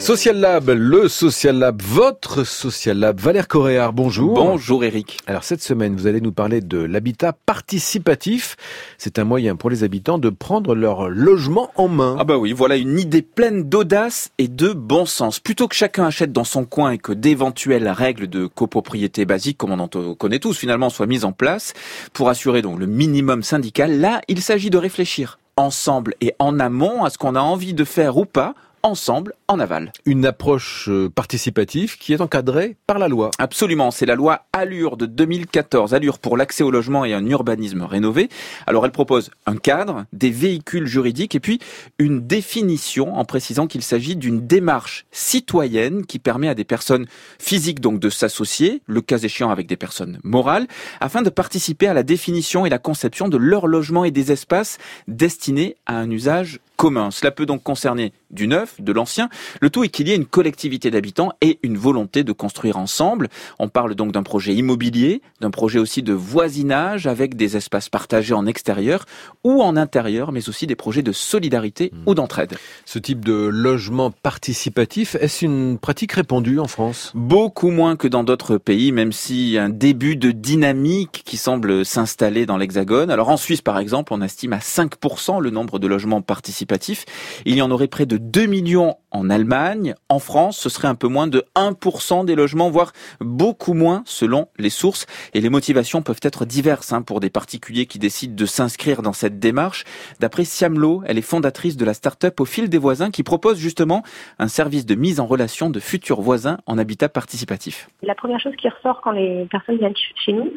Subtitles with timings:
[0.00, 3.20] Social Lab, le Social Lab, votre Social Lab.
[3.20, 4.32] Valère Coréard, bonjour.
[4.32, 5.18] Bonjour Eric.
[5.26, 8.56] Alors cette semaine, vous allez nous parler de l'habitat participatif.
[8.96, 12.16] C'est un moyen pour les habitants de prendre leur logement en main.
[12.18, 15.38] Ah bah oui, voilà une idée pleine d'audace et de bon sens.
[15.38, 19.72] Plutôt que chacun achète dans son coin et que d'éventuelles règles de copropriété basiques, comme
[19.72, 21.74] on en connaît tous finalement, soient mises en place
[22.14, 27.04] pour assurer donc le minimum syndical, là, il s'agit de réfléchir ensemble et en amont
[27.04, 29.92] à ce qu'on a envie de faire ou pas ensemble en aval.
[30.06, 33.30] Une approche euh, participative qui est encadrée par la loi.
[33.38, 37.82] Absolument, c'est la loi Allure de 2014, Allure pour l'accès au logement et un urbanisme
[37.82, 38.28] rénové.
[38.66, 41.58] Alors elle propose un cadre, des véhicules juridiques et puis
[41.98, 47.06] une définition en précisant qu'il s'agit d'une démarche citoyenne qui permet à des personnes
[47.38, 50.66] physiques donc de s'associer, le cas échéant avec des personnes morales,
[51.00, 54.78] afin de participer à la définition et la conception de leur logement et des espaces
[55.08, 57.10] destinés à un usage commun.
[57.10, 59.28] Cela peut donc concerner du neuf, de l'ancien,
[59.60, 63.28] le tout est qu'il y ait une collectivité d'habitants et une volonté de construire ensemble.
[63.58, 68.34] On parle donc d'un projet immobilier, d'un projet aussi de voisinage avec des espaces partagés
[68.34, 69.04] en extérieur
[69.44, 72.02] ou en intérieur, mais aussi des projets de solidarité hmm.
[72.06, 72.56] ou d'entraide.
[72.84, 77.12] Ce type de logement participatif, est-ce une pratique répandue en France?
[77.14, 82.46] Beaucoup moins que dans d'autres pays, même si un début de dynamique qui semble s'installer
[82.46, 83.10] dans l'Hexagone.
[83.10, 87.04] Alors en Suisse, par exemple, on estime à 5% le nombre de logements participatifs
[87.44, 89.94] il y en aurait près de 2 millions en Allemagne.
[90.10, 94.48] En France, ce serait un peu moins de 1% des logements, voire beaucoup moins selon
[94.58, 95.06] les sources.
[95.32, 99.14] Et les motivations peuvent être diverses hein, pour des particuliers qui décident de s'inscrire dans
[99.14, 99.84] cette démarche.
[100.20, 104.02] D'après Siamlo, elle est fondatrice de la start-up au fil des voisins qui propose justement
[104.38, 107.88] un service de mise en relation de futurs voisins en habitat participatif.
[108.02, 110.52] La première chose qui ressort quand les personnes viennent chez nous,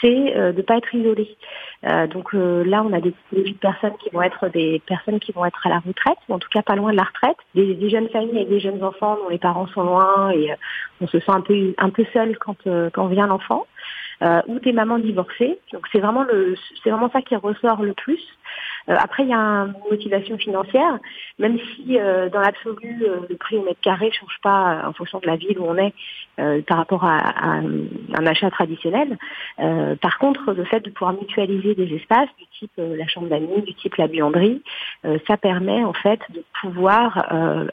[0.00, 1.36] c'est euh, de ne pas être isolées.
[1.86, 3.14] Euh, donc euh, là, on a des
[3.60, 6.48] personnes qui vont être des personnes qui vont être à la retraite, ou en tout
[6.50, 7.03] cas pas loin de la
[7.54, 10.56] des, des jeunes familles avec des jeunes enfants dont les parents sont loin et euh,
[11.00, 12.56] on se sent un peu un peu seul quand
[12.92, 13.66] quand vient l'enfant.
[14.22, 15.58] Euh, ou des mamans divorcées.
[15.72, 18.22] Donc c'est vraiment le, c'est vraiment ça qui ressort le plus.
[18.88, 20.98] Euh, après, il y a une motivation financière,
[21.38, 25.18] même si euh, dans l'absolu le prix au mètre carré ne change pas en fonction
[25.20, 25.94] de la ville où on est
[26.66, 29.16] par rapport à, à, un achat traditionnel.
[30.00, 33.72] par contre, le fait de pouvoir mutualiser des espaces du type la chambre d'amis, du
[33.74, 34.60] type la buanderie,
[35.28, 37.24] ça permet en fait de pouvoir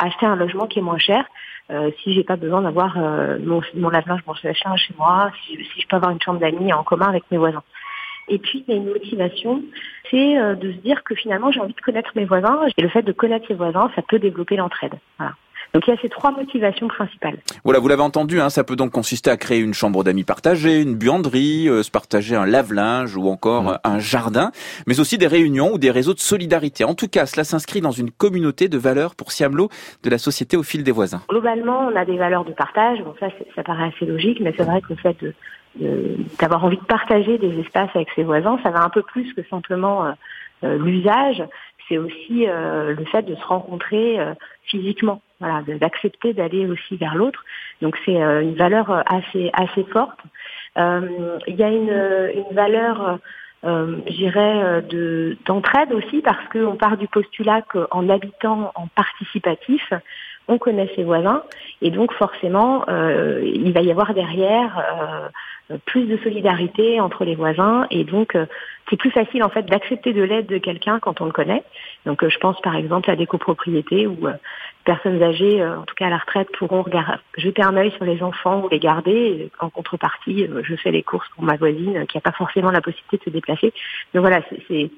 [0.00, 1.24] acheter un logement qui est moins cher
[1.70, 5.56] euh, si j'ai pas besoin d'avoir euh, mon, mon lave-linge, mon sèche-linge chez moi, si,
[5.56, 7.62] si, je peux avoir une chambre d'amis en commun avec mes voisins.
[8.28, 9.62] Et puis, il y a une motivation,
[10.10, 12.88] c'est euh, de se dire que finalement, j'ai envie de connaître mes voisins, et le
[12.88, 14.94] fait de connaître ses voisins, ça peut développer l'entraide.
[15.18, 15.34] Voilà.
[15.74, 17.38] Donc il y a ces trois motivations principales.
[17.64, 20.80] Voilà, vous l'avez entendu, hein, ça peut donc consister à créer une chambre d'amis partagée,
[20.80, 23.78] une buanderie, euh, se partager un lave-linge ou encore mmh.
[23.84, 24.50] un jardin,
[24.86, 26.84] mais aussi des réunions ou des réseaux de solidarité.
[26.84, 29.68] En tout cas, cela s'inscrit dans une communauté de valeurs pour Siamlo
[30.02, 31.22] de la société au fil des voisins.
[31.28, 33.02] Globalement, on a des valeurs de partage.
[33.02, 35.34] Bon, ça, ça paraît assez logique, mais c'est vrai que le fait de
[36.40, 39.42] d'avoir envie de partager des espaces avec ses voisins, ça va un peu plus que
[39.48, 40.12] simplement euh,
[40.64, 41.42] euh, l'usage,
[41.88, 44.34] c'est aussi euh, le fait de se rencontrer euh,
[44.64, 47.44] physiquement, voilà, d'accepter d'aller aussi vers l'autre.
[47.82, 50.18] Donc c'est une valeur assez assez forte.
[50.76, 53.18] Il y a une, une valeur
[53.64, 59.92] euh, j'irais de d'entraide aussi parce qu'on part du postulat qu'en habitant en participatif,
[60.48, 61.42] on connaît ses voisins
[61.82, 65.28] et donc forcément euh, il va y avoir derrière euh,
[65.84, 68.46] plus de solidarité entre les voisins et donc euh,
[68.88, 71.62] c'est plus facile en fait d'accepter de l'aide de quelqu'un quand on le connaît.
[72.06, 74.16] Donc je pense par exemple à des copropriétés où
[74.84, 76.84] personnes âgées, en tout cas à la retraite, pourront
[77.36, 79.50] jeter un œil sur les enfants ou les garder.
[79.58, 83.18] En contrepartie, je fais les courses pour ma voisine qui n'a pas forcément la possibilité
[83.18, 83.74] de se déplacer.
[84.14, 84.90] Donc voilà, c'est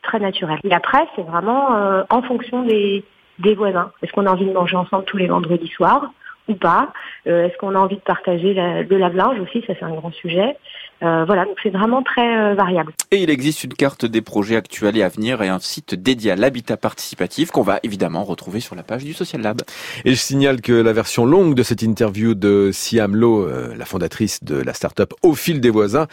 [0.00, 0.58] très naturel.
[0.64, 3.04] Et après, c'est vraiment en fonction des,
[3.40, 3.92] des voisins.
[4.02, 6.10] Est-ce qu'on a envie de manger ensemble tous les vendredis soirs
[6.48, 6.92] ou pas
[7.26, 9.62] euh, Est-ce qu'on a envie de partager la, de la linge aussi?
[9.66, 10.56] Ça, c'est un grand sujet.
[11.02, 12.92] Euh, voilà, donc c'est vraiment très euh, variable.
[13.10, 16.30] Et il existe une carte des projets actuels et à venir et un site dédié
[16.30, 19.60] à l'habitat participatif qu'on va évidemment retrouver sur la page du Social Lab.
[20.04, 24.44] Et je signale que la version longue de cette interview de Siam Lo, la fondatrice
[24.44, 26.06] de la start-up Au fil des voisins,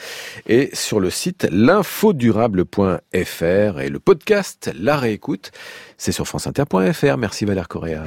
[0.47, 5.51] est sur le site l'infodurable.fr et le podcast La réécoute,
[5.97, 7.17] c'est sur franceinter.fr.
[7.17, 8.00] Merci Valère Correa.